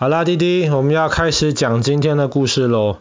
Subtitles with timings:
[0.00, 2.98] 好啦，弟弟，我们要开始讲今天的故事喽。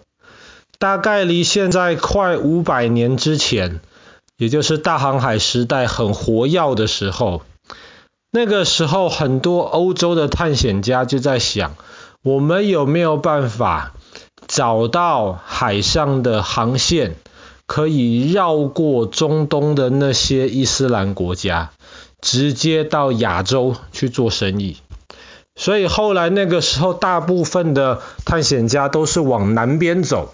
[0.80, 3.82] 大概离现在快五百年之前，
[4.36, 7.44] 也就是大航海时代很活跃的时候，
[8.32, 11.76] 那个时候很多欧洲的探险家就在想，
[12.24, 13.94] 我们有没有办法
[14.48, 17.14] 找到海上的航线，
[17.68, 21.70] 可以绕过中东的那些伊斯兰国家，
[22.22, 24.78] 直接到亚洲去做生意。
[25.58, 30.34] 所以后来那个时候，大部分的探险家都是往南边走。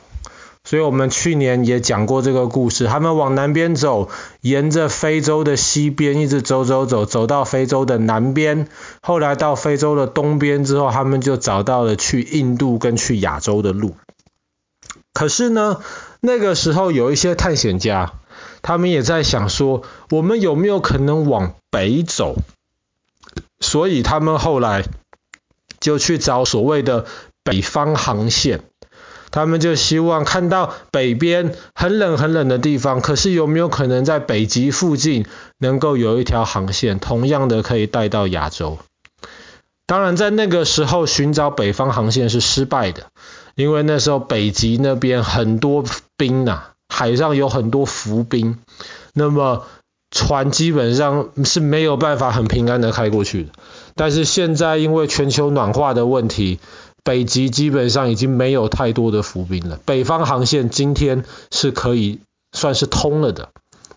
[0.65, 4.09] 所以我们去年也讲过这个故事，他们往南边走，
[4.39, 8.69] 沿着非洲的西边一直走走走，走到非洲的南边，
[9.01, 13.95] 后来到非洲的东边之后，他们就找到了去印度跟去亚洲的路。
[15.13, 15.81] 可是呢，
[16.21, 18.13] 那个时候有一些探险家，
[18.61, 22.37] 他们也在想说，我们有没有可能往北走？
[23.59, 24.83] 所以他们后来。
[25.83, 27.05] 就去找所谓的
[27.43, 28.61] 北方航线，
[29.31, 35.25] 他们就希望看到北边很冷很冷的地方，可是有没有可能在北极附近
[35.59, 38.77] 能够有一条航线，同样的可以带到亚洲？
[39.85, 43.07] 当然，在那个时候寻找北方航线是失败的，
[43.55, 45.83] 因为那时候北极那边很多
[46.15, 48.57] 冰呐，海上有很多浮冰，
[49.13, 49.65] 那么
[50.13, 53.49] 船基本上是没有办法很平安的开过去的。
[53.95, 56.59] 但是现在因为全球暖化的问题，
[57.03, 59.79] 北极基本上已经没有太多的浮冰了。
[59.85, 62.19] 北方航线今天是可以
[62.51, 63.49] 算是通了的，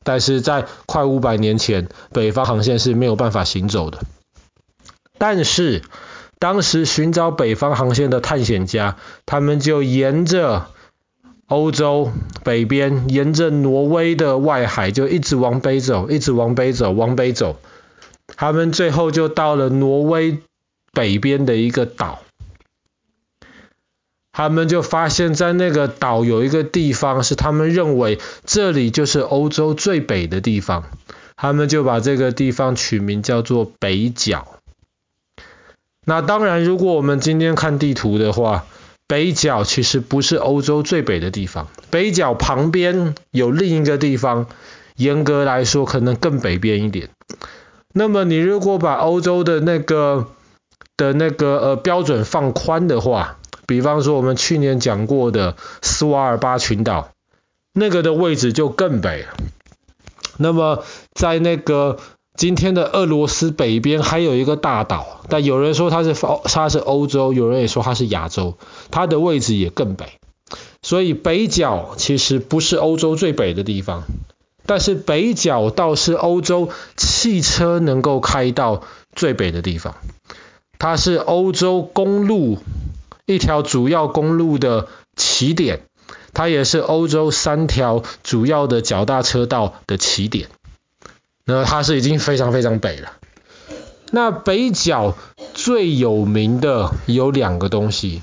[0.02, 4.00] 但是在快五百年前，北方航线是没有办法行走的。
[5.18, 5.82] 但是
[6.38, 10.66] 当时寻找北方航线的探险家，他们就沿着
[11.48, 12.10] 欧洲
[12.42, 17.60] 北边，沿着挪威的外海，就一直往北走，一直往北走，往北走。
[18.34, 20.38] 他们最后就到了挪威
[20.92, 22.18] 北边的一个岛，
[24.32, 30.82] 他们就发现，在那个岛有一个地方是他们认为这里就是欧洲最北的地方，
[31.36, 34.58] 他们就把这个地方取名叫做北角。
[36.04, 38.66] 那当然，如果我们今天看地图的话，
[39.08, 44.46] 北角其实不是欧洲最北的地方，北角旁边有另一个地方，
[44.96, 47.10] 严格来说可能更北边一点。
[47.92, 50.26] 那么你如果把欧洲的那个
[50.96, 57.10] 的那个呃标准放宽的话，比方说我们去年讲过的斯瓦尔巴群岛，
[57.72, 59.26] 那个的位置就更北。
[60.36, 60.84] 那么
[61.14, 61.98] 在那个
[62.36, 66.14] 今天的俄罗斯北边还有一个大岛，但有人说它是
[66.44, 68.58] 它是欧洲，有人也说它是亚洲，
[68.90, 70.06] 它的位置也更北。
[70.82, 74.04] 所以北角其实不是欧洲最北的地方。
[74.66, 78.82] 但是北角倒是欧洲汽车能够开到
[79.14, 79.94] 最北的地方，
[80.78, 82.58] 它是欧洲公路
[83.26, 85.82] 一条主要公路的起点，
[86.34, 90.48] 它也是欧洲三条主要的脚踏车道的起点。
[91.46, 93.12] 那它是已经非常非常北了。
[94.10, 95.16] 那北角
[95.54, 98.20] 最有名的有两个东西，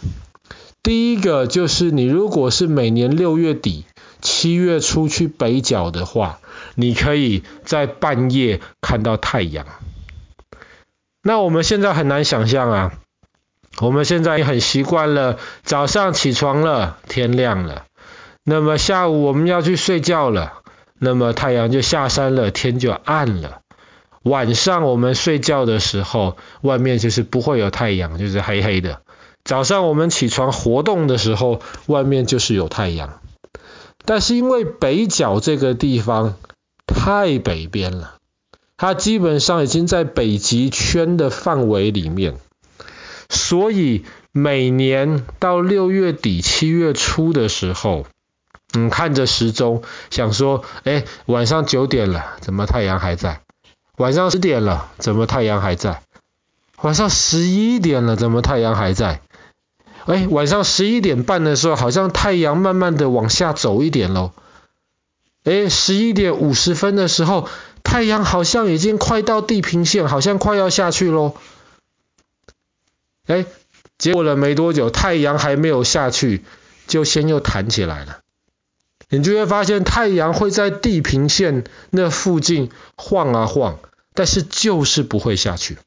[0.84, 3.86] 第一个就是你如果是每年六月底。
[4.26, 6.40] 七月初去北角的话，
[6.76, 9.66] 你可以在半夜看到太阳。
[11.22, 12.94] 那我们现在很难想象啊，
[13.82, 17.84] 我们现在也很习惯了，早上起床了，天亮了，
[18.46, 20.63] 那么下午我们要去睡觉了，
[21.04, 23.60] 那么太阳就下山了，天就暗了。
[24.24, 29.02] 晚上我们睡觉的时候，外面就是不会有太阳，就是黑黑的。
[29.44, 33.20] 早上我们起床活动的时候，外面就是有太阳。
[34.06, 36.36] 但是因为北角这个地方
[36.88, 38.16] 太北边了，
[38.78, 42.36] 它基本上已经在北极圈的范围里面，
[43.30, 48.06] 所以每年到六月底七月初的时候，
[48.76, 53.42] 嗯，看着时钟想说，哎，晚上九点了，怎么太阳还在？
[53.98, 56.02] 晚上十点了，怎么太阳还在？
[56.82, 59.22] 晚上十一点了，怎么太阳还在？
[60.06, 64.32] 哎，晚上十一点半的时候，好像太阳慢慢的往下走一点喽。
[65.44, 67.48] 哎，十一点五十分的时候，
[67.84, 71.36] 太阳好像已经快到地平线，好像快要下去喽。
[73.28, 73.46] 哎，
[74.00, 76.44] 结果了没多久，太阳还没有下去，
[76.88, 78.23] 就先又弹起来了。
[79.14, 83.78] 你就会发现，太阳会在地平线那附近晃啊晃，
[84.16, 85.78] 但是就是不会下去。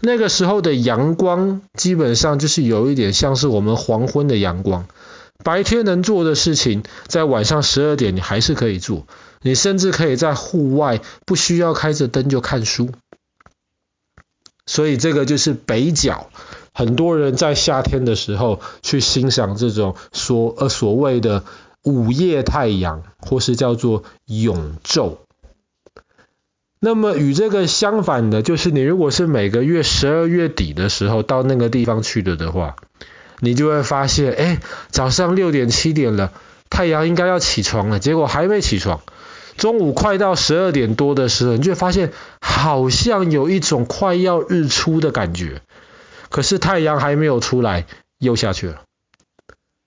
[0.00, 4.86] 那个时候的阳光基本上就是有一点像是我们黄昏的阳光，
[5.42, 9.06] 白天能做的事情，在晚上十二点你还是可以做，
[9.40, 12.90] 你甚至可以在户外不需要开着灯就看书。
[14.66, 16.28] 所以这个就是北角
[16.74, 21.44] 很多人在夏天的时候去欣赏这种所呃所谓的
[21.82, 25.16] 午夜太阳，或是叫做永昼。
[26.78, 32.76] 那么与这个相反的，就是你如果是每个月十二月底的时候到那个地方去了的话，
[33.38, 36.32] 你就会发现，哎，早上六点七点了，
[36.70, 39.02] 太阳应该要起床了，结果还没起床。
[39.56, 45.60] 中午快到十二点多的时候，你就会发现好像有一种快要日出的感觉，
[46.30, 47.86] 可是太阳还没有出来，
[48.18, 48.80] 又下去了。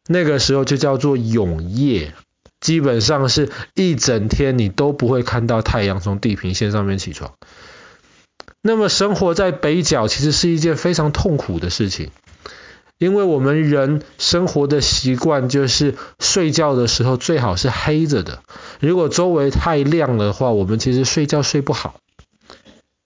[0.07, 2.13] 那个时候就叫做永夜。
[2.59, 7.33] 基本上是一整天你都不会看到太阳从地平线上面起床。
[8.61, 12.11] 那么生活在北角其实是一件非常痛苦的事情，
[12.97, 18.41] 因为我们人生活的习惯就是睡觉的时候最好是黑着的，
[18.79, 21.99] 如果周围太亮的话，我们其实睡觉睡不好。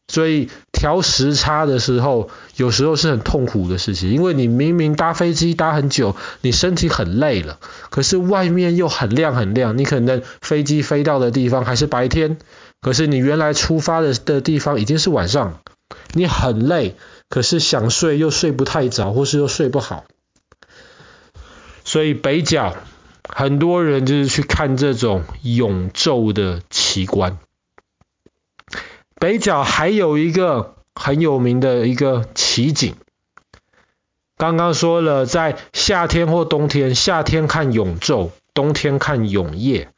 [0.09, 7.59] 所以调时差的时候，有时候是很痛苦的事情，因为你明明搭飞机搭很久，你身体很累了，
[7.89, 12.37] 可是外面又很亮很亮，你可能飞机飞到的地方还是白天，
[12.81, 15.59] 可是你原来出发的的地方已经是晚上，
[16.13, 16.95] 你很累，
[17.27, 20.05] 可是想睡又睡不太着，或是又睡不好，
[21.83, 22.77] 所以北角
[23.27, 27.39] 很多人就是去看这种永昼的奇观。
[29.19, 32.95] 北角还有一个很有名的一个奇景，
[34.37, 39.89] 刚刚说了，在夏天或冬天，夏天看永昼，冬天看永夜。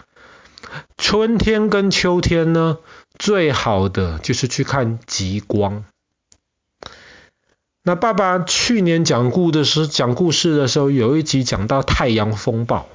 [0.98, 2.77] 春天跟秋天呢，
[3.18, 5.83] 最好的就是去看极光。
[7.83, 12.88] 那爸爸去年讲故的时讲故事的时候，有一集讲到太阳风暴，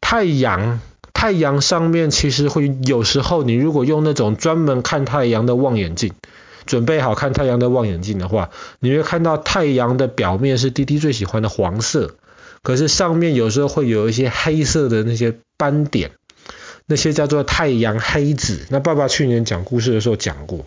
[0.00, 0.80] 太阳。
[1.24, 6.12] 太阳上面其实会有时候，你如果用那种专门看太阳的望远镜，
[6.66, 12.16] 准备好看太阳的望远镜的话，你会看到太阳的表面是滴滴最喜欢的黄色，
[12.62, 16.10] 可是上面有时候会有一些黑色的那些斑点，
[16.84, 18.66] 那些叫做太阳黑子。
[18.68, 20.66] 那爸爸去年讲故事的时候讲过。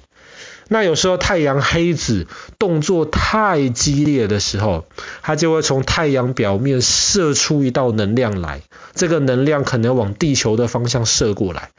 [0.69, 2.27] 那有时候太阳黑子
[2.59, 4.85] 动作太激烈的时候，
[5.21, 8.61] 它就会从太阳表面射出一道能量来，
[8.93, 11.71] 这个能量可能往地球的方向射过来。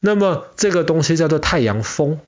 [0.00, 2.20] 那么这个东西叫做太阳风，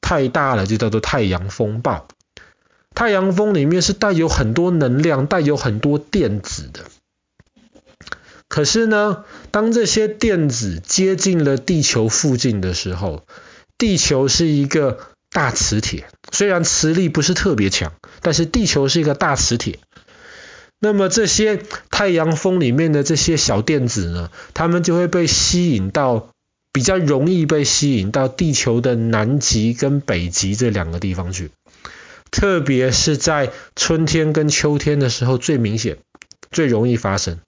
[0.00, 2.08] 太大了就叫做太阳风暴。
[2.94, 6.80] 太阳风里面是带有很多能量，带有很多电子的。
[8.48, 13.24] 可是呢，当这些电子接近了地球附近的时候，
[13.78, 14.98] 地球是一个
[15.30, 17.92] 大磁铁，虽然磁力不是特别强，
[18.22, 19.78] 但是地球是一个大磁铁。
[20.78, 26.28] 那么这些太阳风里面的这些小电子呢，它们就会被吸引到，
[26.70, 31.50] 比较容易被吸引到地球的南极跟北极这两个地方去。
[32.30, 35.96] 特别是在春天跟秋天的时候最明显，
[36.50, 37.38] 最容易发生。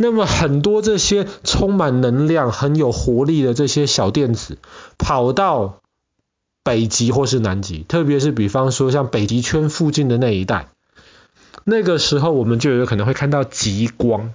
[0.00, 4.58] 那么很多这些充满能量、很有活力的这些小电子，
[4.96, 5.80] 跑到
[6.62, 10.68] 北极或是南极，特别是比方说像北极圈附近的那一带，
[11.64, 14.32] 那个时候我们就有可能会看到极光。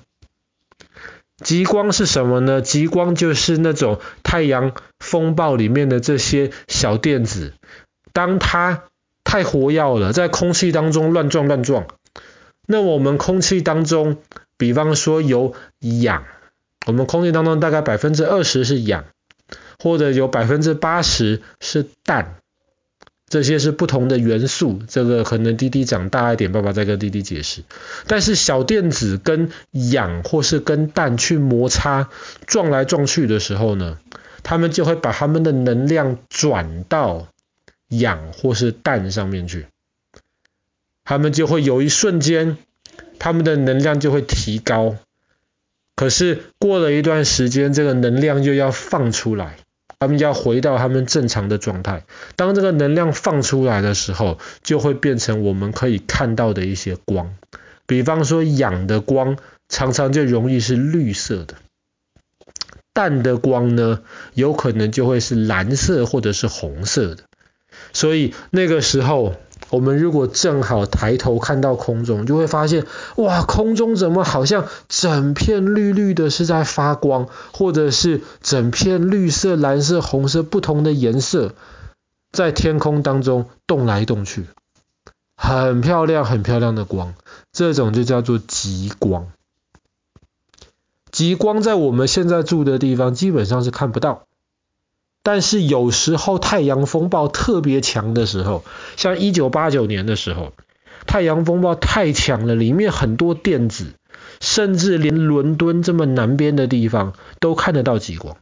[1.41, 2.61] 极光是什么呢？
[2.61, 7.53] 极光就是那种太阳风暴里面的这些小电子，
[8.11, 8.83] 当它
[9.23, 11.87] 太活跃了，在空气当中乱撞乱撞，
[12.67, 14.17] 那我们空气当中。
[14.63, 16.23] 比方说有氧，
[16.85, 19.03] 我们空气当中大概百分之二十是氧，
[19.77, 22.35] 或者有百分之八十是氮，
[23.27, 24.81] 这些是不同的元素。
[24.87, 27.65] 这个可能弟弟长大一点，爸爸再跟弟弟解释。
[28.07, 32.09] 但是小电子跟氧或是跟氮去摩擦
[32.47, 33.99] 撞来撞去的时候呢，
[34.43, 37.27] 他们就会把他们的能量转到
[37.89, 39.67] 氧或是氮上面去，
[41.03, 42.57] 他们就会有一瞬间。
[43.19, 44.97] 他们的能量就会提高，
[45.95, 49.57] 可是过了一段时间，这个能量又要放出来，
[49.97, 52.03] 他们要回到他们正常的状态。
[52.35, 57.33] 当这个能量放出来的时候，就会变成我们可以看到的一些光。
[57.85, 59.37] 比方说氧的光，
[59.69, 61.55] 常常就容易是绿色的；
[62.93, 64.01] 氮的光呢，
[64.33, 67.23] 有可能就会是蓝色或者是红色的。
[67.93, 69.35] 所以那个时候。
[69.73, 81.55] 我们如果正好抬头看到空中，就会发现，哇，空中怎么好像整片绿绿的，是在发光，或者是整片绿色、蓝色、红色不同的颜色，
[82.31, 84.45] 在天空当中动来动去，
[85.35, 87.15] 很漂亮、很漂亮的光，
[87.51, 89.25] 这种就叫做极光。
[91.11, 94.27] 极光在我们现在住的地方基本上是看不到，
[95.23, 98.63] 但是有时候太阳风暴特别强的时候，
[98.97, 100.51] 像一九八九年的时候，
[101.07, 103.93] 太阳风暴太强了，里面很多电子，
[104.41, 108.35] 甚至连伦敦这么南边的地方都看得到极光。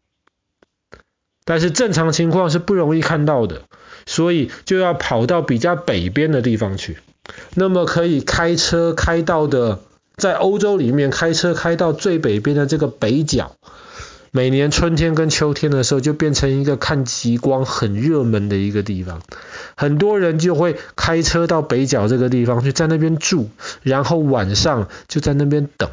[1.45, 3.61] 但是正常情况是不容易看到的，
[4.05, 6.97] 所以就要跑到比较北边的地方去。
[7.53, 9.81] 那么可以开车开到的，
[10.15, 13.55] 在欧洲里面开车开到最北边的这个北角。
[14.33, 19.21] 每年春天跟秋天的时候，就变成一个看极光很热门的一个地方，
[19.75, 23.49] 很多人就会开车到北角这个地方去，在那边住，
[23.81, 25.89] 然后晚上就在那边等，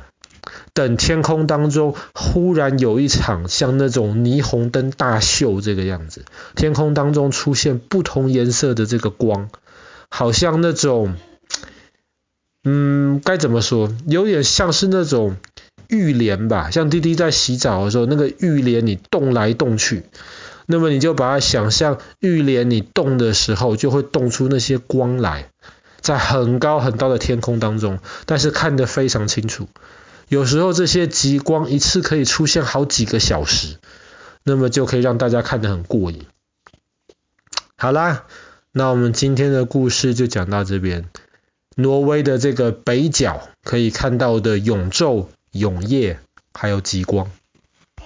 [0.73, 9.51] 等天空当中忽然有一场像那种霓虹灯大秀这个样子，天空当中出现不同颜色的这个光，
[10.11, 11.17] 好像那种，
[12.63, 15.35] 嗯，该怎么说，有点像是那种。
[15.89, 20.05] 浴帘吧，像滴滴在洗澡的时候，那个浴帘你动来动去，
[20.67, 25.51] 那么你就把它想象浴帘你动的时候，就会动出那些光来，
[26.01, 29.69] 在很高很高的天空当中，但是看得非常清楚。
[30.29, 33.77] 有时候这些极光一次可以出现好几个小时，
[34.45, 36.27] 那么就可以让大家看得很过瘾。
[37.77, 38.27] 好啦，
[38.73, 41.09] 那我们今天的故事就讲到这边。
[41.77, 45.29] 挪威的这个北角可以看到的永昼。
[45.53, 46.21] 永夜，
[46.53, 47.31] 还有极光。